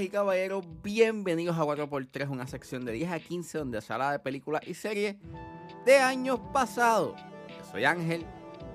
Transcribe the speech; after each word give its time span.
Y 0.00 0.08
caballeros, 0.08 0.64
bienvenidos 0.82 1.58
a 1.58 1.64
4x3, 1.64 2.30
una 2.30 2.46
sección 2.46 2.82
de 2.86 2.92
10 2.92 3.12
a 3.12 3.20
15 3.20 3.58
donde 3.58 3.82
se 3.82 3.92
habla 3.92 4.12
de 4.12 4.18
películas 4.20 4.62
y 4.66 4.72
series 4.72 5.16
de 5.84 5.98
años 5.98 6.40
pasados. 6.50 7.20
Yo 7.46 7.64
soy 7.70 7.84
Ángel 7.84 8.24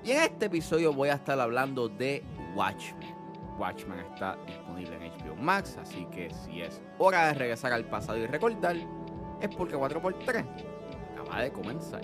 y 0.04 0.12
en 0.12 0.22
este 0.22 0.46
episodio 0.46 0.92
voy 0.92 1.08
a 1.08 1.14
estar 1.14 1.38
hablando 1.40 1.88
de 1.88 2.22
Watchmen. 2.54 3.16
Watchmen 3.58 3.98
está 3.98 4.38
disponible 4.46 4.94
en 4.94 5.12
HBO 5.12 5.34
Max, 5.34 5.76
así 5.80 6.06
que 6.12 6.30
si 6.30 6.62
es 6.62 6.80
hora 6.98 7.26
de 7.26 7.34
regresar 7.34 7.72
al 7.72 7.84
pasado 7.84 8.16
y 8.18 8.26
recordar, 8.26 8.76
es 9.40 9.48
porque 9.56 9.74
4x3 9.74 10.46
acaba 11.14 11.42
de 11.42 11.50
comenzar. 11.50 12.02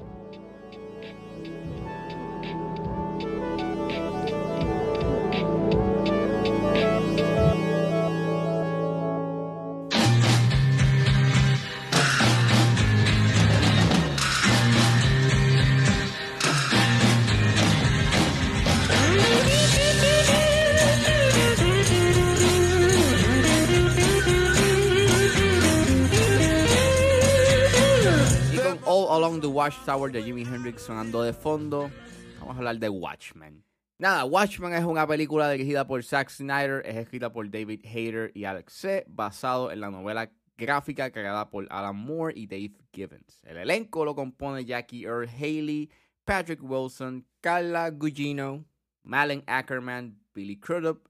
Y 28.52 28.56
con 28.56 28.78
All 28.84 29.16
Along 29.16 29.40
the 29.40 29.46
Watchtower 29.46 30.10
de 30.10 30.22
Jimi 30.22 30.42
Hendrix 30.42 30.82
sonando 30.82 31.22
de 31.22 31.32
fondo, 31.32 31.90
vamos 32.40 32.54
a 32.54 32.58
hablar 32.58 32.78
de 32.78 32.88
Watchmen. 32.88 33.64
Nada, 33.98 34.24
Watchmen 34.24 34.72
es 34.74 34.84
una 34.84 35.06
película 35.06 35.48
dirigida 35.50 35.86
por 35.86 36.02
Zack 36.02 36.28
Snyder, 36.28 36.82
es 36.84 36.96
escrita 36.96 37.32
por 37.32 37.48
David 37.48 37.80
Hayter 37.86 38.32
y 38.34 38.44
Alex 38.44 38.72
C., 38.72 39.04
basado 39.06 39.70
en 39.70 39.80
la 39.80 39.90
novela 39.90 40.30
gráfica 40.56 41.10
creada 41.10 41.48
por 41.48 41.66
Alan 41.70 41.96
Moore 41.96 42.34
y 42.36 42.46
Dave 42.46 42.72
Gibbons. 42.92 43.40
El 43.44 43.56
elenco 43.58 44.04
lo 44.04 44.14
compone 44.14 44.64
Jackie 44.64 45.04
Earl 45.04 45.28
Haley, 45.28 45.90
Patrick 46.24 46.60
Wilson, 46.62 47.24
Carla 47.40 47.90
Gugino, 47.90 48.64
Malin 49.04 49.44
Ackerman, 49.46 50.18
Billy 50.34 50.58
Crudup, 50.58 51.08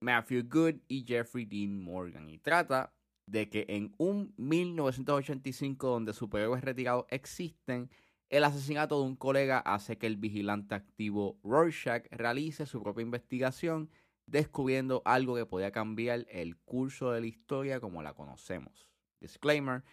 Matthew 0.00 0.44
Good 0.48 0.80
y 0.88 1.04
Jeffrey 1.06 1.44
Dean 1.44 1.82
Morgan. 1.82 2.30
Y 2.30 2.38
trata 2.38 2.94
de 3.26 3.48
que 3.48 3.66
en 3.68 3.94
un 3.98 4.32
1985 4.36 5.88
donde 5.88 6.12
superhéroes 6.12 6.62
retirados 6.62 7.06
existen, 7.10 7.90
el 8.30 8.44
asesinato 8.44 8.98
de 8.98 9.06
un 9.06 9.16
colega 9.16 9.58
hace 9.58 9.98
que 9.98 10.06
el 10.06 10.16
vigilante 10.16 10.74
activo 10.74 11.38
Rorschach 11.42 12.06
realice 12.10 12.64
su 12.64 12.82
propia 12.82 13.02
investigación, 13.02 13.90
descubriendo 14.26 15.02
algo 15.04 15.34
que 15.34 15.44
podía 15.44 15.70
cambiar 15.70 16.26
el 16.30 16.56
curso 16.56 17.12
de 17.12 17.20
la 17.20 17.26
historia 17.26 17.80
como 17.80 18.02
la 18.02 18.14
conocemos. 18.14 18.88
Disclaimer, 19.20 19.84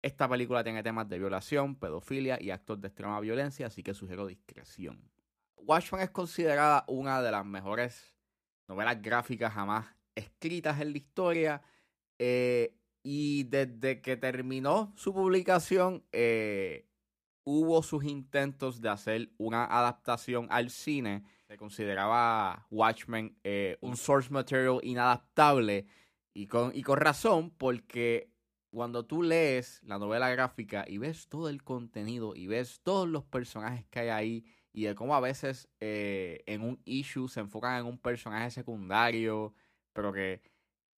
esta 0.00 0.28
película 0.28 0.64
tiene 0.64 0.82
temas 0.82 1.08
de 1.08 1.18
violación, 1.18 1.76
pedofilia 1.76 2.38
y 2.40 2.50
actos 2.50 2.80
de 2.80 2.88
extrema 2.88 3.20
violencia, 3.20 3.66
así 3.66 3.82
que 3.82 3.94
sugiero 3.94 4.26
discreción. 4.26 5.11
Watchmen 5.66 6.02
es 6.02 6.10
considerada 6.10 6.84
una 6.88 7.22
de 7.22 7.30
las 7.30 7.44
mejores 7.44 8.16
novelas 8.68 9.00
gráficas 9.00 9.52
jamás 9.52 9.86
escritas 10.14 10.80
en 10.80 10.92
la 10.92 10.98
historia. 10.98 11.62
eh, 12.18 12.76
y 13.04 13.44
desde 13.44 14.00
que 14.00 14.16
terminó 14.16 14.92
su 14.96 15.12
publicación, 15.12 16.04
eh, 16.12 16.86
hubo 17.44 17.82
sus 17.82 18.04
intentos 18.04 18.80
de 18.80 18.90
hacer 18.90 19.30
una 19.38 19.64
adaptación 19.64 20.46
al 20.50 20.70
cine. 20.70 21.24
Se 21.48 21.56
consideraba 21.56 22.66
Watchmen 22.70 23.36
eh, 23.42 23.76
un 23.80 23.96
source 23.96 24.30
material 24.30 24.78
inadaptable. 24.82 25.86
Y 26.34 26.46
con, 26.46 26.70
y 26.74 26.82
con 26.82 26.98
razón, 26.98 27.50
porque 27.50 28.30
cuando 28.70 29.04
tú 29.04 29.22
lees 29.22 29.82
la 29.82 29.98
novela 29.98 30.30
gráfica 30.30 30.84
y 30.88 30.98
ves 30.98 31.28
todo 31.28 31.48
el 31.48 31.62
contenido 31.62 32.34
y 32.34 32.46
ves 32.46 32.80
todos 32.82 33.06
los 33.08 33.24
personajes 33.24 33.84
que 33.90 34.00
hay 34.00 34.08
ahí 34.08 34.44
y 34.72 34.84
de 34.84 34.94
cómo 34.94 35.14
a 35.14 35.20
veces 35.20 35.68
eh, 35.80 36.42
en 36.46 36.62
un 36.62 36.80
issue 36.84 37.28
se 37.28 37.40
enfocan 37.40 37.80
en 37.80 37.86
un 37.86 37.98
personaje 37.98 38.50
secundario, 38.50 39.54
pero 39.92 40.12
que 40.12 40.42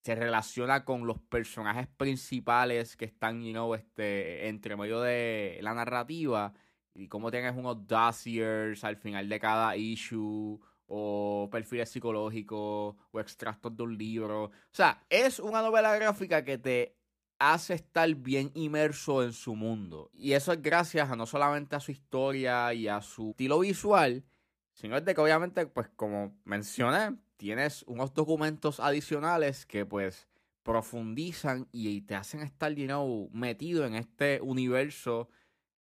se 0.04 0.14
relaciona 0.14 0.84
con 0.84 1.06
los 1.06 1.18
personajes 1.18 1.88
principales 1.96 2.96
que 2.96 3.06
están, 3.06 3.42
you 3.42 3.52
know, 3.52 3.74
este, 3.74 4.48
entre 4.48 4.76
medio 4.76 5.00
de 5.00 5.58
la 5.62 5.74
narrativa 5.74 6.52
y 6.94 7.08
cómo 7.08 7.30
tienes 7.30 7.56
unos 7.56 7.86
dossiers 7.86 8.84
al 8.84 8.96
final 8.96 9.28
de 9.28 9.40
cada 9.40 9.76
issue 9.76 10.60
o 10.86 11.48
perfiles 11.50 11.90
psicológicos 11.90 12.94
o 13.10 13.20
extractos 13.20 13.76
de 13.76 13.82
un 13.82 13.96
libro. 13.98 14.44
O 14.44 14.52
sea, 14.70 15.02
es 15.08 15.40
una 15.40 15.62
novela 15.62 15.96
gráfica 15.96 16.44
que 16.44 16.58
te 16.58 16.96
hace 17.38 17.74
estar 17.74 18.12
bien 18.14 18.50
inmerso 18.54 19.22
en 19.22 19.32
su 19.32 19.54
mundo. 19.54 20.10
Y 20.12 20.32
eso 20.32 20.52
es 20.52 20.62
gracias 20.62 21.10
a 21.10 21.16
no 21.16 21.26
solamente 21.26 21.76
a 21.76 21.80
su 21.80 21.92
historia 21.92 22.72
y 22.74 22.88
a 22.88 23.00
su 23.00 23.30
estilo 23.30 23.60
visual, 23.60 24.24
sino 24.72 24.96
es 24.96 25.04
de 25.04 25.14
que 25.14 25.20
obviamente, 25.20 25.66
pues 25.66 25.88
como 25.96 26.36
mencioné, 26.44 27.16
tienes 27.36 27.84
unos 27.86 28.14
documentos 28.14 28.80
adicionales 28.80 29.66
que 29.66 29.86
pues 29.86 30.28
profundizan 30.62 31.68
y 31.72 32.00
te 32.02 32.14
hacen 32.14 32.40
estar, 32.40 32.72
you 32.74 33.30
metido 33.32 33.86
en 33.86 33.94
este 33.94 34.40
universo 34.40 35.28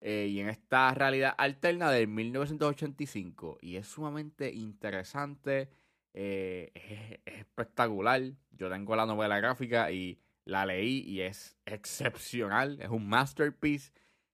eh, 0.01 0.27
y 0.29 0.39
en 0.41 0.49
esta 0.49 0.93
realidad 0.93 1.33
alterna 1.37 1.89
del 1.91 2.07
1985. 2.07 3.59
Y 3.61 3.77
es 3.77 3.87
sumamente 3.87 4.51
interesante, 4.51 5.69
eh, 6.13 6.71
es, 6.75 7.19
es 7.25 7.39
espectacular. 7.39 8.21
Yo 8.51 8.69
tengo 8.69 8.95
la 8.95 9.05
novela 9.05 9.37
gráfica 9.37 9.91
y 9.91 10.19
la 10.45 10.65
leí 10.65 10.99
y 10.99 11.21
es 11.21 11.55
excepcional, 11.65 12.79
es 12.81 12.89
un 12.89 13.07
masterpiece. 13.07 13.91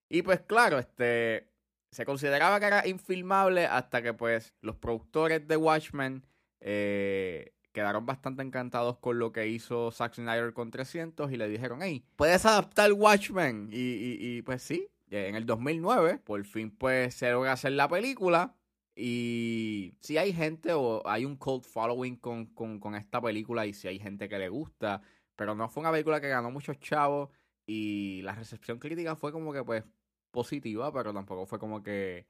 Y 0.10 0.22
pues 0.22 0.42
claro, 0.42 0.80
este 0.80 1.50
se 1.92 2.06
consideraba 2.06 2.60
que 2.60 2.66
era 2.68 2.88
infilmable 2.88 3.66
hasta 3.66 4.02
que 4.02 4.14
pues 4.14 4.54
los 4.62 4.76
productores 4.76 5.48
de 5.48 5.58
Watchmen 5.58 6.26
eh, 6.62 7.54
quedaron 7.72 8.06
bastante 8.06 8.44
encantados 8.44 8.98
con 9.00 9.18
lo 9.18 9.32
que 9.32 9.48
hizo 9.48 9.92
Zack 9.92 10.16
Snyder 10.16 10.54
con 10.54 10.72
300 10.72 11.32
y 11.32 11.38
le 11.38 11.48
dijeron, 11.48 11.80
hey, 11.82 12.04
¿puedes 12.16 12.46
adaptar 12.46 12.92
Watchmen? 12.94 13.70
Y, 13.72 13.78
y, 13.78 14.18
y 14.20 14.42
pues 14.42 14.62
sí, 14.62 14.88
en 15.10 15.36
el 15.36 15.46
2009 15.46 16.20
por 16.24 16.44
fin 16.46 16.72
pues 16.72 17.16
se 17.16 17.32
logra 17.32 17.54
hacer 17.54 17.74
la 17.74 17.88
película. 17.88 18.56
Y 18.96 19.94
si 20.02 20.18
hay 20.18 20.34
gente 20.34 20.74
o 20.74 21.02
hay 21.08 21.24
un 21.24 21.38
cult 21.38 21.64
following 21.64 22.18
con, 22.18 22.48
con 22.48 22.96
esta 22.96 23.22
película 23.22 23.66
y 23.66 23.74
si 23.74 23.88
hay 23.88 23.98
gente 23.98 24.28
que 24.28 24.38
le 24.38 24.50
gusta, 24.50 25.02
pero 25.40 25.56
no 25.56 25.70
fue 25.70 25.80
una 25.80 25.92
película 25.92 26.20
que 26.20 26.28
ganó 26.28 26.52
muchos 26.52 26.78
chavos 26.82 27.30
y 27.66 28.22
la 28.24 28.36
recepción 28.36 28.78
crítica 28.78 29.16
fue 29.16 29.32
como 29.32 29.54
que 29.54 29.64
pues 29.64 29.86
positiva, 30.32 30.92
pero 30.92 31.14
tampoco 31.14 31.46
fue 31.46 31.58
como 31.58 31.82
que 31.82 32.28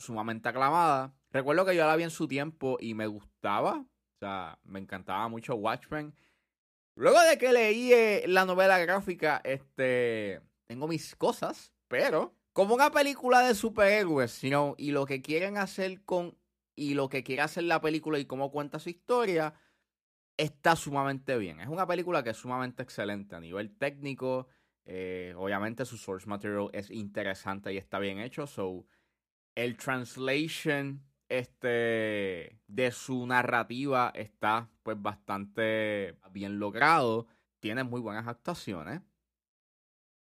sumamente 0.00 0.48
aclamada. 0.48 1.14
Recuerdo 1.30 1.64
que 1.64 1.76
yo 1.76 1.86
la 1.86 1.94
vi 1.94 2.02
en 2.02 2.10
su 2.10 2.26
tiempo 2.26 2.76
y 2.80 2.94
me 2.94 3.06
gustaba, 3.06 3.86
o 3.86 4.18
sea, 4.18 4.58
me 4.64 4.80
encantaba 4.80 5.28
mucho 5.28 5.54
Watchmen. 5.54 6.12
Luego 6.96 7.20
de 7.20 7.38
que 7.38 7.52
leí 7.52 7.92
eh, 7.92 8.24
la 8.26 8.46
novela 8.46 8.80
gráfica, 8.80 9.40
este, 9.44 10.42
tengo 10.66 10.88
mis 10.88 11.14
cosas, 11.14 11.72
pero 11.86 12.34
como 12.52 12.74
una 12.74 12.90
película 12.90 13.46
de 13.46 13.54
superhéroes, 13.54 14.40
know, 14.40 14.74
y 14.76 14.90
lo 14.90 15.06
que 15.06 15.22
quieren 15.22 15.56
hacer 15.56 16.02
con 16.02 16.36
y 16.74 16.94
lo 16.94 17.08
que 17.08 17.22
quiere 17.22 17.42
hacer 17.42 17.62
la 17.62 17.80
película 17.80 18.18
y 18.18 18.24
cómo 18.24 18.50
cuenta 18.50 18.80
su 18.80 18.90
historia 18.90 19.54
está 20.36 20.76
sumamente 20.76 21.36
bien. 21.38 21.60
Es 21.60 21.68
una 21.68 21.86
película 21.86 22.22
que 22.22 22.30
es 22.30 22.36
sumamente 22.36 22.82
excelente 22.82 23.34
a 23.36 23.40
nivel 23.40 23.76
técnico. 23.76 24.48
eh, 24.84 25.32
obviamente 25.36 25.84
su 25.84 25.96
source 25.96 26.28
material 26.28 26.68
es 26.72 26.90
interesante 26.90 27.72
y 27.72 27.76
está 27.76 27.98
bien 28.00 28.18
hecho. 28.18 28.46
So, 28.48 28.84
el 29.54 29.76
translation 29.76 31.04
este, 31.28 32.58
de 32.66 32.90
su 32.90 33.26
narrativa 33.26 34.10
está 34.14 34.70
pues 34.82 35.00
bastante 35.00 36.18
bien 36.30 36.58
logrado. 36.58 37.26
Tiene 37.60 37.84
muy 37.84 38.00
buenas 38.00 38.26
actuaciones. 38.26 39.02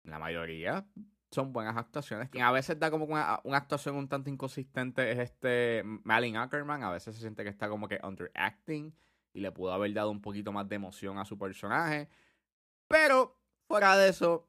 La 0.03 0.19
mayoría 0.19 0.87
son 1.31 1.53
buenas 1.53 1.77
actuaciones. 1.77 2.31
Quien 2.31 2.45
a 2.45 2.53
veces 2.53 2.79
da 2.79 2.91
como 2.91 3.05
una, 3.05 3.41
una 3.45 3.59
actuación 3.59 3.97
un 3.97 4.09
tanto 4.09 4.31
inconsistente 4.31 5.13
es 5.13 5.19
este 5.19 5.83
Malin 5.85 6.37
Ackerman. 6.37 6.83
A 6.83 6.91
veces 6.91 7.15
se 7.15 7.21
siente 7.21 7.45
que 7.45 7.51
está 7.51 7.69
como 7.69 7.87
que 7.87 8.01
underacting 8.03 8.95
y 9.39 9.41
le 9.41 9.53
pudo 9.53 9.73
haber 9.73 9.93
dado 9.95 10.11
un 10.11 10.21
poquito 10.21 10.53
más 10.53 10.69
de 10.69 10.77
emoción 10.77 11.17
a 11.17 11.25
su 11.25 11.39
personaje. 11.39 12.09
Pero 12.89 13.39
fuera 13.69 13.97
de 13.97 14.09
eso, 14.09 14.49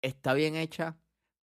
está 0.00 0.32
bien 0.32 0.54
hecha. 0.54 0.96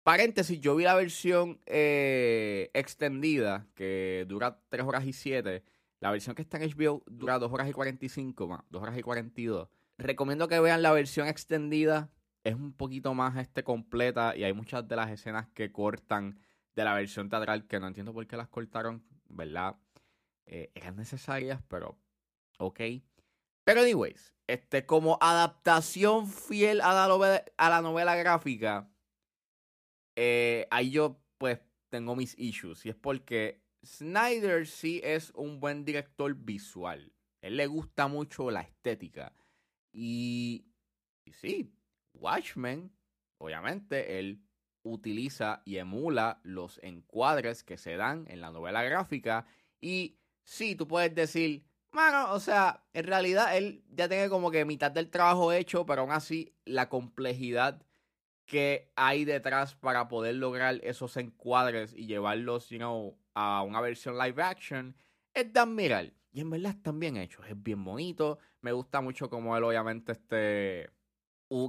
Paréntesis, 0.04 0.60
yo 0.62 0.78
vi 0.78 0.86
la 0.86 0.96
versión 0.96 1.60
eh, 1.66 2.72
extendida 2.74 3.68
que 3.76 4.26
dura 4.30 4.62
3 4.70 4.86
horas 4.86 5.06
y 5.06 5.12
7. 5.12 5.64
La 6.00 6.12
versión 6.12 6.36
que 6.36 6.42
está 6.42 6.58
en 6.58 6.72
HBO 6.72 7.04
dura 7.06 7.38
2 7.38 7.52
horas 7.52 7.70
y 7.70 7.74
45, 7.74 8.48
más, 8.48 8.62
2 8.70 8.82
horas 8.82 8.98
y 8.98 9.02
42. 9.02 9.68
Recomiendo 9.98 10.48
que 10.48 10.60
vean 10.62 10.82
la 10.82 10.94
versión 10.94 11.28
extendida. 11.28 12.10
Es 12.46 12.56
un 12.56 12.72
poquito 12.72 13.14
más 13.14 13.36
este 13.36 13.66
completa 13.66 14.38
y 14.38 14.46
hay 14.46 14.54
muchas 14.54 14.88
de 14.88 14.96
las 14.96 15.12
escenas 15.12 15.50
que 15.50 15.74
cortan 15.74 16.40
de 16.76 16.86
la 16.86 16.94
versión 16.94 17.30
teatral 17.30 17.68
que 17.68 17.82
no 17.82 17.88
entiendo 17.88 18.14
por 18.14 18.26
qué 18.26 18.38
las 18.38 18.48
cortaron, 18.48 19.04
¿verdad? 19.28 19.76
Eh, 20.46 20.72
eran 20.74 20.96
necesarias, 20.96 21.62
pero 21.68 21.98
ok. 22.60 22.80
Pero 23.64 23.82
anyways, 23.82 24.34
este, 24.48 24.86
como 24.86 25.18
adaptación 25.22 26.28
fiel 26.28 26.82
a 26.82 26.94
la 26.94 27.08
novela, 27.08 27.44
a 27.58 27.70
la 27.70 27.82
novela 27.82 28.16
gráfica, 28.16 28.90
eh, 30.16 30.68
ahí 30.72 30.92
yo 30.92 31.22
pues 31.38 31.60
tengo 31.90 32.16
mis 32.16 32.38
issues. 32.38 32.86
Y 32.86 32.90
es 32.90 32.96
porque 32.96 33.62
Snyder 33.86 34.68
sí 34.68 35.02
es 35.04 35.32
un 35.32 35.60
buen 35.60 35.86
director 35.86 36.34
visual. 36.36 37.14
Él 37.42 37.58
le 37.58 37.68
gusta 37.68 38.08
mucho 38.08 38.52
la 38.52 38.62
estética. 38.62 39.34
Y, 39.92 40.66
y 41.26 41.34
sí, 41.34 41.74
Watchmen, 42.14 42.92
obviamente, 43.38 44.20
él 44.20 44.44
utiliza 44.84 45.62
y 45.66 45.78
emula 45.78 46.40
los 46.44 46.80
encuadres 46.84 47.64
que 47.64 47.78
se 47.78 47.96
dan 47.98 48.26
en 48.30 48.42
la 48.42 48.52
novela 48.52 48.84
gráfica. 48.84 49.46
Y 49.80 50.20
sí, 50.44 50.76
tú 50.76 50.88
puedes 50.88 51.14
decir, 51.16 51.69
mano, 51.92 52.34
o 52.34 52.40
sea, 52.40 52.84
en 52.94 53.06
realidad 53.06 53.56
él 53.58 53.84
ya 53.90 54.08
tiene 54.08 54.30
como 54.30 54.52
que 54.52 54.66
mitad 54.66 54.92
del 54.92 55.10
trabajo 55.10 55.52
hecho, 55.52 55.86
pero 55.86 56.02
aún 56.02 56.12
así 56.12 56.54
la 56.66 56.90
complejidad 56.90 57.82
que 58.46 58.92
hay 58.96 59.26
detrás 59.26 59.76
para 59.76 60.08
poder 60.08 60.36
lograr 60.36 60.80
esos 60.84 61.18
encuadres 61.18 61.94
y 61.96 62.08
llevarlos, 62.08 62.70
you 62.70 62.78
know, 62.78 63.18
a 63.36 63.62
una 63.64 63.80
versión 63.82 64.18
live 64.18 64.42
action 64.42 64.96
es 65.34 65.54
de 65.54 65.60
admirar. 65.60 66.14
Y 66.32 66.42
en 66.42 66.50
verdad 66.50 66.72
están 66.72 67.00
bien 67.00 67.18
hechos, 67.18 67.46
es 67.48 67.62
bien 67.62 67.84
bonito. 67.84 68.40
Me 68.62 68.72
gusta 68.72 69.02
mucho 69.02 69.30
como 69.30 69.56
él 69.58 69.64
obviamente 69.64 70.14
este 70.14 70.90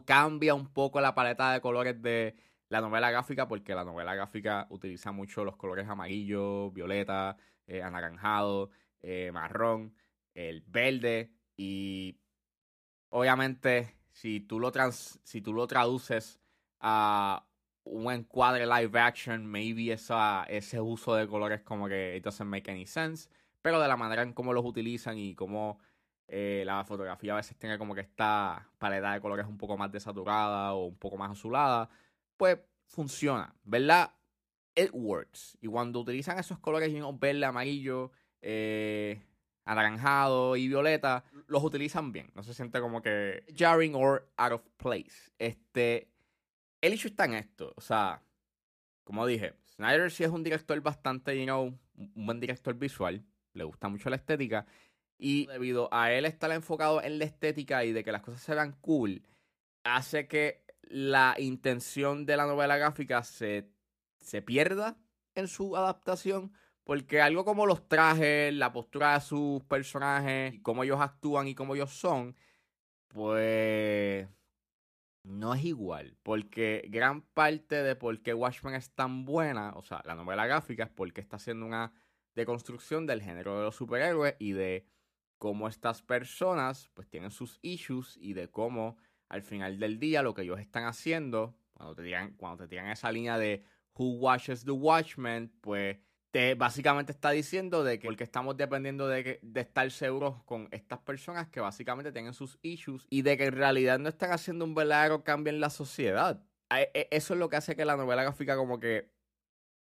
cambia 0.05 0.55
un 0.55 0.73
poco 0.73 1.01
la 1.01 1.15
paleta 1.15 1.53
de 1.53 1.61
colores 1.61 2.01
de 2.03 2.35
la 2.69 2.81
novela 2.81 3.11
gráfica, 3.11 3.49
porque 3.49 3.75
la 3.75 3.85
novela 3.85 4.15
gráfica 4.15 4.67
utiliza 4.71 5.13
mucho 5.13 5.45
los 5.45 5.57
colores 5.57 5.89
amarillo, 5.89 6.71
violeta, 6.71 7.37
eh, 7.67 7.83
anaranjado, 7.83 8.71
eh, 9.01 9.31
marrón, 9.33 9.95
el 10.35 10.63
verde. 10.63 11.33
Y 11.57 12.19
obviamente, 13.11 13.97
si 14.11 14.41
tú 14.41 14.61
lo, 14.61 14.73
trans, 14.73 15.21
si 15.25 15.41
tú 15.41 15.53
lo 15.53 15.67
traduces 15.67 16.41
a 16.81 17.47
un 17.85 18.13
encuadre 18.13 18.67
live 18.67 18.99
action, 18.99 19.47
maybe 19.47 19.93
esa, 19.93 20.45
ese 20.45 20.81
uso 20.81 21.15
de 21.15 21.27
colores 21.27 21.63
como 21.63 21.89
que 21.89 22.17
it 22.17 22.25
doesn't 22.25 22.49
make 22.49 22.71
any 22.71 22.87
sense. 22.87 23.29
Pero 23.63 23.81
de 23.81 23.89
la 23.89 23.97
manera 23.97 24.23
en 24.23 24.33
cómo 24.33 24.53
los 24.53 24.65
utilizan 24.65 25.19
y 25.19 25.35
cómo 25.35 25.79
eh, 26.33 26.63
la 26.65 26.85
fotografía 26.85 27.33
a 27.33 27.37
veces 27.37 27.59
tiene 27.59 27.77
como 27.77 27.95
que 27.95 28.03
esta 28.03 28.69
paleta 28.79 29.13
de 29.13 29.21
colores 29.21 29.47
un 29.47 29.59
poco 29.59 29.77
más 29.77 29.91
desaturada 29.91 30.75
o 30.75 30.87
un 30.87 30.97
poco 30.97 31.17
más 31.17 31.33
azulada, 31.33 31.91
pues 32.37 32.59
funciona, 32.87 33.55
¿verdad? 33.65 34.15
It 34.77 34.91
works. 34.93 35.59
Y 35.61 35.67
cuando 35.67 36.01
utilizan 36.01 36.39
esos 36.39 36.59
colores 36.61 36.93
verde, 37.19 37.45
amarillo, 37.45 38.13
eh, 38.41 39.21
anaranjado 39.65 40.57
y 40.57 40.69
violeta, 40.69 41.25
los 41.47 41.63
utilizan 41.63 42.13
bien. 42.13 42.31
No 42.35 42.43
se 42.43 42.55
siente 42.55 42.81
como 42.81 43.03
que 43.03 43.45
jarring 43.57 43.95
or 43.95 44.31
out 44.37 44.53
of 44.53 44.63
place. 44.77 45.33
Este, 45.39 46.11
el 46.81 46.93
hecho 46.93 47.09
está 47.09 47.25
en 47.25 47.35
esto. 47.35 47.73
O 47.77 47.81
sea, 47.81 48.23
como 49.05 49.27
dije, 49.27 49.55
Snyder 49.75 50.11
sí 50.11 50.25
es 50.25 50.31
un 50.31 50.43
director 50.43 50.81
bastante, 50.81 51.39
you 51.39 51.45
know, 51.45 51.79
un 51.97 52.27
buen 52.27 52.41
director 52.41 52.75
visual. 52.75 53.25
Le 53.53 53.65
gusta 53.65 53.89
mucho 53.89 54.11
la 54.11 54.17
estética. 54.17 54.67
Y 55.19 55.47
debido 55.47 55.89
a 55.93 56.13
él 56.13 56.25
estar 56.25 56.51
enfocado 56.51 57.03
en 57.03 57.19
la 57.19 57.25
estética 57.25 57.85
y 57.85 57.93
de 57.93 58.03
que 58.03 58.13
las 58.13 58.23
cosas 58.23 58.41
se 58.41 58.55
vean 58.55 58.73
cool, 58.81 59.23
hace 59.85 60.29
que 60.29 60.65
la 60.83 61.37
intención 61.39 62.27
de 62.27 62.37
la 62.37 62.47
novela 62.47 62.77
gráfica 62.77 63.23
se, 63.23 63.71
se 64.19 64.43
pierda 64.43 64.97
en 65.35 65.49
su 65.49 65.77
adaptación. 65.77 66.53
Porque 66.91 67.21
algo 67.21 67.45
como 67.45 67.67
los 67.67 67.87
trajes, 67.87 68.53
la 68.53 68.73
postura 68.73 69.15
de 69.15 69.21
sus 69.21 69.63
personajes, 69.63 70.59
cómo 70.61 70.83
ellos 70.83 71.01
actúan 71.01 71.47
y 71.47 71.55
cómo 71.55 71.77
ellos 71.77 71.93
son, 71.93 72.35
pues 73.07 74.27
no 75.23 75.55
es 75.55 75.65
igual. 75.65 76.17
Porque 76.25 76.85
gran 76.89 77.23
parte 77.23 77.85
de 77.85 77.95
por 77.95 78.21
qué 78.23 78.35
Watchmen 78.35 78.75
es 78.75 78.91
tan 78.91 79.25
buena, 79.25 79.71
o 79.77 79.85
sea, 79.85 80.03
la 80.05 80.17
novela 80.17 80.47
gráfica, 80.47 80.83
es 80.83 80.91
porque 80.91 81.21
está 81.21 81.37
haciendo 81.37 81.65
una 81.65 81.93
deconstrucción 82.35 83.07
del 83.07 83.23
género 83.23 83.57
de 83.57 83.67
los 83.67 83.77
superhéroes 83.77 84.35
y 84.41 84.51
de 84.51 84.85
cómo 85.39 85.69
estas 85.69 86.03
personas 86.03 86.91
pues 86.95 87.09
tienen 87.09 87.31
sus 87.31 87.61
issues 87.63 88.17
y 88.17 88.33
de 88.33 88.49
cómo 88.49 88.97
al 89.29 89.43
final 89.43 89.79
del 89.79 90.01
día 90.01 90.23
lo 90.23 90.35
que 90.35 90.43
ellos 90.43 90.59
están 90.59 90.87
haciendo, 90.87 91.55
cuando 91.73 91.95
te 91.95 92.03
tiran, 92.03 92.33
cuando 92.33 92.65
te 92.65 92.69
tiran 92.69 92.89
esa 92.89 93.13
línea 93.13 93.39
de 93.39 93.63
Who 93.95 94.17
Watches 94.17 94.65
the 94.65 94.73
Watchmen, 94.73 95.53
pues 95.61 95.99
te 96.31 96.55
básicamente 96.55 97.13
está 97.13 97.31
diciendo 97.31 97.83
de 97.83 97.99
que 97.99 98.07
porque 98.07 98.25
estamos 98.25 98.57
dependiendo 98.57 99.09
de, 99.09 99.41
de 99.43 99.61
estar 99.61 99.91
seguros 99.91 100.43
con 100.45 100.69
estas 100.71 101.01
personas 101.01 101.49
que 101.49 101.61
básicamente 101.61 102.13
tienen 102.13 102.35
sus 102.35 102.59
issues 102.63 103.07
y 103.11 103.23
de 103.23 103.37
que 103.37 103.47
en 103.47 103.55
realidad 103.55 103.99
no 103.99 104.09
están 104.09 104.33
haciendo 104.33 104.65
un 104.65 104.75
verdadero 104.75 105.25
cambio 105.25 105.53
en 105.53 105.61
la 105.61 105.71
sociedad. 105.71 106.43
E, 106.71 107.09
eso 107.11 107.35
es 107.35 107.41
lo 107.41 107.49
que 107.49 107.57
hace 107.57 107.75
que 107.75 107.85
la 107.85 107.97
novela 107.97 108.23
gráfica 108.23 108.57
como 108.57 108.79
que 108.79 109.11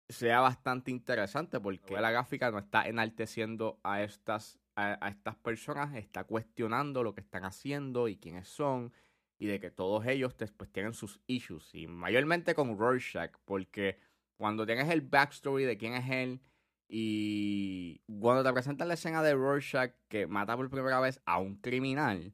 sea 0.09 0.41
bastante 0.41 0.91
interesante 0.91 1.59
porque 1.59 1.99
la 1.99 2.11
gráfica 2.11 2.51
no 2.51 2.59
está 2.59 2.87
enalteciendo 2.87 3.79
a 3.83 4.03
estas, 4.03 4.59
a, 4.75 5.07
estas 5.07 5.35
personas, 5.37 5.95
está 5.95 6.25
cuestionando 6.25 7.03
lo 7.03 7.13
que 7.13 7.21
están 7.21 7.45
haciendo 7.45 8.09
y 8.09 8.17
quiénes 8.17 8.49
son 8.49 8.91
y 9.39 9.47
de 9.47 9.59
que 9.59 9.71
todos 9.71 10.05
ellos 10.05 10.37
después 10.37 10.71
tienen 10.71 10.93
sus 10.93 11.21
issues 11.25 11.73
y 11.73 11.87
mayormente 11.87 12.53
con 12.53 12.77
Rorschach 12.77 13.31
porque 13.45 13.97
cuando 14.43 14.65
tienes 14.65 14.89
el 14.89 14.99
backstory 14.99 15.63
de 15.63 15.77
quién 15.77 15.93
es 15.93 16.09
él 16.09 16.41
y 16.89 18.01
cuando 18.19 18.43
te 18.43 18.51
presentan 18.51 18.89
la 18.89 18.95
escena 18.95 19.23
de 19.23 19.35
Rorschach 19.35 19.93
que 20.09 20.27
mata 20.27 20.57
por 20.57 20.69
primera 20.69 20.99
vez 20.99 21.21
a 21.25 21.39
un 21.39 21.55
criminal, 21.55 22.33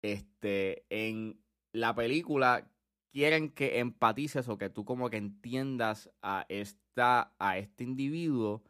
este, 0.00 0.86
en 0.88 1.38
la 1.72 1.94
película 1.94 2.72
quieren 3.12 3.50
que 3.50 3.80
empatices 3.80 4.48
o 4.48 4.56
que 4.56 4.70
tú 4.70 4.86
como 4.86 5.10
que 5.10 5.18
entiendas 5.18 6.10
a, 6.22 6.46
esta, 6.48 7.34
a 7.38 7.58
este 7.58 7.84
individuo. 7.84 8.64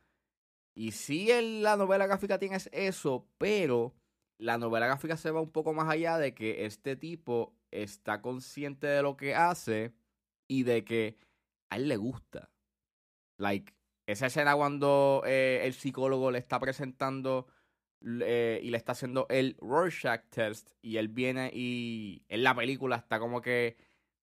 Y 0.74 0.90
sí, 0.90 1.30
en 1.30 1.62
la 1.62 1.76
novela 1.76 2.08
gráfica 2.08 2.40
tienes 2.40 2.68
eso, 2.72 3.28
pero 3.38 3.94
la 4.38 4.58
novela 4.58 4.86
gráfica 4.86 5.16
se 5.16 5.30
va 5.30 5.40
un 5.40 5.52
poco 5.52 5.72
más 5.72 5.88
allá 5.88 6.18
de 6.18 6.34
que 6.34 6.66
este 6.66 6.96
tipo 6.96 7.54
está 7.70 8.20
consciente 8.22 8.88
de 8.88 9.02
lo 9.02 9.16
que 9.16 9.36
hace 9.36 9.94
y 10.48 10.64
de 10.64 10.84
que 10.84 11.16
a 11.70 11.76
él 11.76 11.86
le 11.86 11.96
gusta. 11.96 12.50
Like, 13.38 13.74
esa 14.06 14.26
escena 14.26 14.54
cuando 14.54 15.22
eh, 15.26 15.60
el 15.64 15.74
psicólogo 15.74 16.30
le 16.30 16.38
está 16.38 16.60
presentando 16.60 17.46
eh, 18.02 18.60
y 18.62 18.70
le 18.70 18.76
está 18.76 18.92
haciendo 18.92 19.26
el 19.30 19.56
Rorschach 19.60 20.28
test 20.30 20.70
y 20.80 20.98
él 20.98 21.08
viene 21.08 21.50
y 21.52 22.22
en 22.28 22.42
la 22.44 22.54
película 22.54 22.96
está 22.96 23.18
como 23.18 23.40
que 23.40 23.76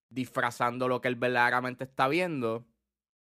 disfrazando 0.10 0.88
lo 0.88 1.02
que 1.02 1.10
él 1.10 1.16
verdaderamente 1.16 1.84
está 1.84 2.08
viendo. 2.08 2.66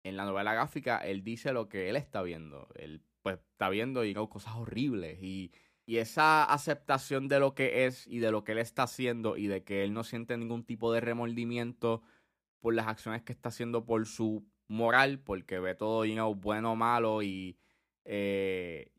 En 0.04 0.16
la 0.16 0.24
novela 0.24 0.54
gráfica, 0.54 0.98
él 0.98 1.24
dice 1.24 1.52
lo 1.52 1.68
que 1.68 1.88
él 1.88 1.96
está 1.96 2.22
viendo. 2.22 2.68
Él 2.76 3.02
pues 3.22 3.38
está 3.52 3.68
viendo 3.70 4.04
y 4.04 4.14
no 4.14 4.28
cosas 4.30 4.54
horribles. 4.54 5.20
Y, 5.20 5.50
y 5.84 5.96
esa 5.96 6.44
aceptación 6.44 7.26
de 7.26 7.40
lo 7.40 7.54
que 7.54 7.86
es 7.86 8.06
y 8.06 8.20
de 8.20 8.30
lo 8.30 8.44
que 8.44 8.52
él 8.52 8.58
está 8.58 8.84
haciendo 8.84 9.36
y 9.36 9.48
de 9.48 9.64
que 9.64 9.82
él 9.82 9.92
no 9.92 10.04
siente 10.04 10.36
ningún 10.36 10.64
tipo 10.64 10.92
de 10.92 11.00
remordimiento 11.00 12.02
por 12.60 12.74
las 12.74 12.86
acciones 12.86 13.22
que 13.22 13.32
está 13.32 13.48
haciendo 13.48 13.84
por 13.84 14.06
su 14.06 14.46
moral, 14.68 15.20
porque 15.20 15.58
ve 15.58 15.74
todo 15.74 16.04
bueno 16.34 16.72
o 16.72 16.76
malo 16.76 17.22
y 17.22 17.58
eh, 18.04 18.92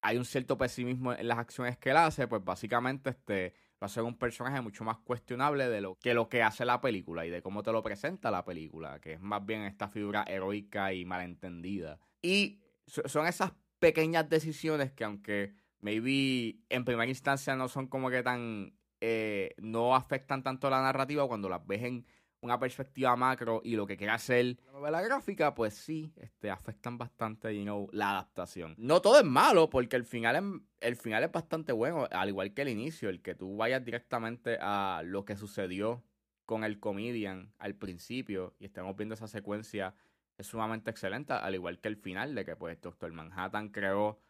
hay 0.00 0.18
un 0.18 0.24
cierto 0.24 0.58
pesimismo 0.58 1.12
en 1.12 1.28
las 1.28 1.38
acciones 1.38 1.78
que 1.78 1.90
él 1.90 1.96
hace, 1.96 2.26
pues 2.26 2.44
básicamente 2.44 3.10
este 3.10 3.54
va 3.82 3.86
a 3.86 3.88
ser 3.88 4.04
un 4.04 4.16
personaje 4.16 4.60
mucho 4.60 4.84
más 4.84 4.98
cuestionable 4.98 5.68
de 5.68 5.80
lo 5.80 5.98
que 5.98 6.14
lo 6.14 6.28
que 6.28 6.42
hace 6.42 6.64
la 6.64 6.80
película 6.80 7.26
y 7.26 7.30
de 7.30 7.42
cómo 7.42 7.62
te 7.62 7.72
lo 7.72 7.82
presenta 7.82 8.30
la 8.30 8.44
película, 8.44 9.00
que 9.00 9.14
es 9.14 9.20
más 9.20 9.44
bien 9.44 9.62
esta 9.62 9.88
figura 9.88 10.24
heroica 10.28 10.92
y 10.92 11.04
malentendida. 11.04 11.98
Y 12.20 12.60
son 12.86 13.26
esas 13.26 13.52
pequeñas 13.80 14.28
decisiones 14.28 14.92
que 14.92 15.04
aunque 15.04 15.54
maybe 15.80 16.60
en 16.68 16.84
primera 16.84 17.08
instancia 17.08 17.56
no 17.56 17.68
son 17.68 17.88
como 17.88 18.10
que 18.10 18.22
tan 18.22 18.72
eh, 19.00 19.54
no 19.58 19.96
afectan 19.96 20.44
tanto 20.44 20.70
la 20.70 20.80
narrativa 20.80 21.26
cuando 21.26 21.48
las 21.48 21.66
ves 21.66 21.82
en 21.82 22.06
una 22.42 22.58
perspectiva 22.58 23.14
macro 23.16 23.60
y 23.64 23.76
lo 23.76 23.86
que 23.86 23.96
quiere 23.96 24.12
hacer 24.12 24.56
la 24.66 24.72
novela 24.72 25.00
gráfica, 25.00 25.54
pues 25.54 25.74
sí, 25.74 26.12
este, 26.16 26.50
afectan 26.50 26.98
bastante 26.98 27.56
you 27.56 27.62
know, 27.62 27.88
la 27.92 28.10
adaptación. 28.10 28.74
No 28.76 29.00
todo 29.00 29.20
es 29.20 29.24
malo, 29.24 29.70
porque 29.70 29.96
el 29.96 30.04
final, 30.04 30.36
es, 30.36 30.88
el 30.88 30.96
final 30.96 31.22
es 31.22 31.30
bastante 31.30 31.72
bueno, 31.72 32.08
al 32.10 32.28
igual 32.28 32.52
que 32.52 32.62
el 32.62 32.68
inicio, 32.68 33.08
el 33.08 33.22
que 33.22 33.36
tú 33.36 33.56
vayas 33.56 33.84
directamente 33.84 34.58
a 34.60 35.02
lo 35.04 35.24
que 35.24 35.36
sucedió 35.36 36.02
con 36.44 36.64
el 36.64 36.80
comedian 36.80 37.54
al 37.58 37.76
principio 37.76 38.54
y 38.58 38.66
estemos 38.66 38.96
viendo 38.96 39.14
esa 39.14 39.28
secuencia 39.28 39.94
es 40.36 40.48
sumamente 40.48 40.90
excelente, 40.90 41.32
al 41.32 41.54
igual 41.54 41.78
que 41.78 41.88
el 41.88 41.96
final 41.96 42.34
de 42.34 42.44
que 42.44 42.56
pues 42.56 42.80
Doctor 42.80 43.12
Manhattan 43.12 43.68
creó 43.68 44.20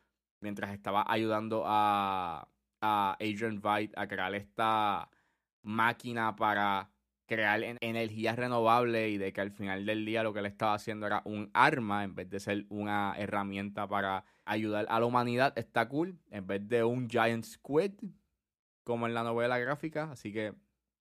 mientras 0.40 0.72
estaba 0.72 1.04
ayudando 1.08 1.62
a, 1.64 2.46
a 2.82 3.12
Adrian 3.14 3.62
Veidt 3.62 3.96
a 3.96 4.06
crear 4.06 4.34
esta 4.34 5.08
máquina 5.62 6.36
para 6.36 6.90
crear 7.32 7.62
energía 7.80 8.36
renovable 8.36 9.08
y 9.08 9.16
de 9.16 9.32
que 9.32 9.40
al 9.40 9.52
final 9.52 9.86
del 9.86 10.04
día 10.04 10.22
lo 10.22 10.34
que 10.34 10.40
él 10.40 10.46
estaba 10.46 10.74
haciendo 10.74 11.06
era 11.06 11.22
un 11.24 11.50
arma 11.54 12.04
en 12.04 12.14
vez 12.14 12.28
de 12.28 12.40
ser 12.40 12.66
una 12.68 13.14
herramienta 13.16 13.88
para 13.88 14.26
ayudar 14.44 14.84
a 14.90 15.00
la 15.00 15.06
humanidad, 15.06 15.56
está 15.56 15.88
cool. 15.88 16.18
En 16.30 16.46
vez 16.46 16.68
de 16.68 16.84
un 16.84 17.08
giant 17.08 17.42
squid, 17.42 17.92
como 18.84 19.06
en 19.06 19.14
la 19.14 19.22
novela 19.22 19.58
gráfica, 19.58 20.10
así 20.12 20.30
que 20.30 20.52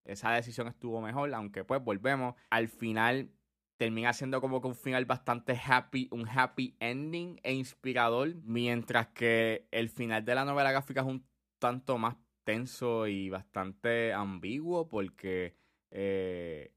esa 0.05 0.31
decisión 0.31 0.69
estuvo 0.69 1.01
mejor, 1.01 1.33
aunque 1.33 1.65
pues 1.65 1.83
volvemos, 1.83 2.35
al 2.49 2.69
final 2.69 3.29
termina 3.75 4.13
siendo 4.13 4.39
como 4.39 4.61
que 4.61 4.69
un 4.69 4.75
final 4.75 5.03
bastante 5.03 5.59
happy, 5.61 6.07
un 6.11 6.29
happy 6.29 6.77
ending 6.79 7.41
e 7.43 7.53
inspirador, 7.53 8.35
mientras 8.43 9.07
que 9.07 9.67
el 9.71 9.89
final 9.89 10.23
de 10.23 10.35
la 10.35 10.45
novela 10.45 10.71
gráfica 10.71 11.01
es 11.01 11.07
un 11.07 11.27
tanto 11.59 11.97
más 11.97 12.15
tenso 12.45 13.07
y 13.07 13.29
bastante 13.29 14.13
ambiguo 14.13 14.87
porque 14.87 15.60
eh, 15.91 16.73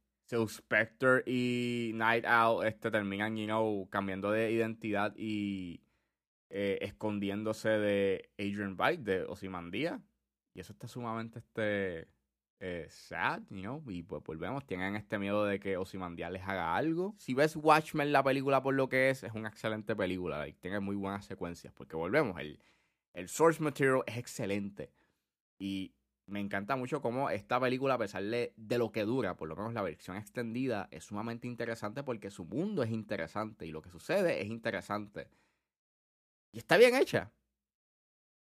Spectre 0.49 1.23
y 1.26 1.92
Night 1.94 2.25
Owl 2.26 2.66
este, 2.66 2.90
terminan, 2.90 3.37
you 3.37 3.47
know, 3.47 3.88
cambiando 3.90 4.30
de 4.30 4.50
identidad 4.50 5.14
y 5.16 5.80
eh, 6.50 6.78
escondiéndose 6.83 7.68
de 7.68 8.30
Adrian 8.38 8.76
Byte, 8.76 9.02
de 9.02 9.25
Ozymandias. 9.25 10.00
Y 10.54 10.61
eso 10.61 10.73
está 10.73 10.88
sumamente 10.88 11.40
este, 11.40 12.09
eh, 12.61 12.87
sad, 12.88 13.42
you 13.50 13.61
know, 13.61 13.83
y 13.88 14.02
pues 14.02 14.23
volvemos, 14.23 14.64
tienen 14.66 14.97
este 14.97 15.18
miedo 15.18 15.44
de 15.44 15.59
que 15.59 15.76
Ozymandias 15.76 16.30
les 16.33 16.42
haga 16.42 16.76
algo. 16.76 17.14
Si 17.18 17.35
ves 17.35 17.56
Watchmen, 17.56 18.12
la 18.12 18.23
película 18.23 18.62
por 18.62 18.75
lo 18.75 18.88
que 18.88 19.11
es, 19.11 19.25
es 19.25 19.33
una 19.33 19.49
excelente 19.49 19.94
película, 19.97 20.47
tiene 20.61 20.80
muy 20.80 20.97
buenas 20.97 21.26
secuencias, 21.26 21.73
porque 21.73 21.97
volvemos, 21.97 22.40
el, 22.40 22.61
el 23.12 23.28
source 23.28 23.62
material 23.62 24.02
es 24.06 24.16
excelente. 24.16 24.92
Y 25.59 25.94
me 26.26 26.40
encanta 26.40 26.76
mucho 26.76 27.02
cómo 27.02 27.31
esta 27.31 27.61
película, 27.61 27.95
a 27.95 27.99
pesar 27.99 28.23
de, 28.23 28.54
lo 28.57 28.93
que 28.93 29.04
dura, 29.04 29.37
por 29.37 29.49
lo 29.49 29.57
menos 29.57 29.75
la 29.75 29.83
versión 29.83 30.16
extendida, 30.16 30.88
es 30.90 31.04
sumamente 31.04 31.47
interesante 31.47 32.02
porque 32.02 32.31
su 32.31 32.45
mundo 32.45 32.83
es 32.83 32.90
interesante 32.90 33.66
y 33.66 33.73
lo 33.73 33.83
que 33.83 33.90
sucede 33.90 34.40
es 34.40 34.49
interesante. 34.49 35.28
Y 36.52 36.59
está 36.59 36.76
bien 36.76 36.95
hecha. 36.95 37.33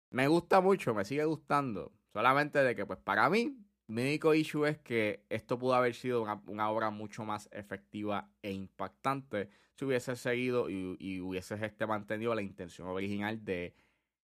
Me 0.09 0.27
gusta 0.27 0.59
mucho, 0.59 0.93
me 0.93 1.05
sigue 1.05 1.23
gustando. 1.23 1.93
Solamente 2.11 2.59
de 2.59 2.75
que, 2.75 2.85
pues 2.85 2.99
para 2.99 3.29
mí, 3.29 3.57
mi 3.87 4.01
único 4.01 4.33
issue 4.33 4.65
es 4.65 4.77
que 4.79 5.25
esto 5.29 5.57
pudo 5.57 5.75
haber 5.75 5.95
sido 5.95 6.23
una, 6.47 6.69
obra 6.69 6.89
mucho 6.89 7.23
más 7.23 7.47
efectiva 7.51 8.29
e 8.41 8.51
impactante 8.51 9.49
si 9.75 9.85
hubiese 9.85 10.15
seguido 10.17 10.69
y, 10.69 10.97
y 10.99 11.21
hubiese 11.21 11.55
este 11.65 11.87
mantenido 11.87 12.35
la 12.35 12.41
intención 12.41 12.87
original 12.89 13.45
de 13.45 13.75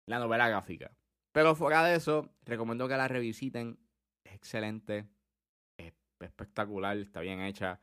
la 0.07 0.19
novela 0.19 0.49
gráfica. 0.49 0.91
Pero 1.39 1.55
fuera 1.55 1.85
de 1.85 1.95
eso, 1.95 2.35
recomiendo 2.45 2.89
que 2.89 2.97
la 2.97 3.07
revisiten. 3.07 3.79
Es 4.25 4.35
excelente. 4.35 5.07
Es 5.77 5.93
espectacular. 6.19 6.97
Está 6.97 7.21
bien 7.21 7.43
hecha. 7.43 7.79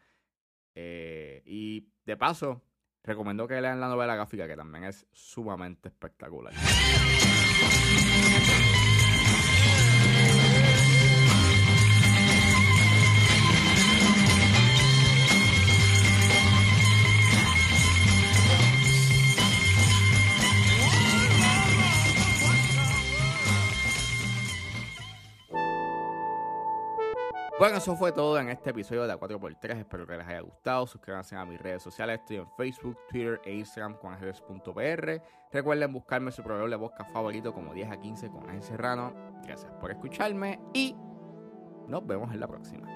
Eh, 0.73 1.41
y 1.45 1.87
de 2.05 2.17
paso, 2.17 2.61
recomiendo 3.01 3.47
que 3.47 3.61
lean 3.61 3.79
la 3.79 3.87
novela 3.87 4.15
gráfica, 4.15 4.45
que 4.45 4.57
también 4.57 4.83
es 4.83 5.07
sumamente 5.13 5.87
espectacular. 5.87 6.53
Bueno, 27.65 27.79
eso 27.79 27.95
fue 27.95 28.11
todo 28.11 28.37
en 28.37 28.49
este 28.49 28.69
episodio 28.69 29.01
de 29.01 29.07
la 29.07 29.17
4x3. 29.19 29.79
Espero 29.79 30.05
que 30.05 30.15
les 30.15 30.27
haya 30.27 30.41
gustado. 30.41 30.85
Suscríbanse 30.85 31.35
a 31.35 31.45
mis 31.45 31.59
redes 31.59 31.81
sociales. 31.81 32.19
Estoy 32.19 32.37
en 32.37 32.47
Facebook, 32.55 32.95
Twitter 33.09 33.41
e 33.43 33.55
Instagram 33.55 33.95
con 33.97 34.13
ángeles.pr. 34.13 35.21
Recuerden 35.51 35.91
buscarme 35.91 36.31
su 36.31 36.43
proveedor 36.43 36.69
de 36.69 36.77
podcast 36.77 37.11
favorito 37.11 37.55
como 37.55 37.73
10 37.73 37.89
a 37.89 37.97
15 37.97 38.29
con 38.29 38.47
Ángel 38.47 38.61
Serrano. 38.61 39.15
Gracias 39.43 39.71
por 39.81 39.89
escucharme 39.89 40.59
y 40.75 40.95
nos 41.87 42.05
vemos 42.05 42.31
en 42.31 42.39
la 42.39 42.47
próxima. 42.47 42.87